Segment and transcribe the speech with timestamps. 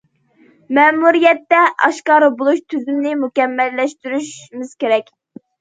[0.77, 5.15] مەمۇرىيەتتە ئاشكارا بولۇش تۈزۈمىنى مۇكەممەللەشتۈرۈشىمىز كېرەك.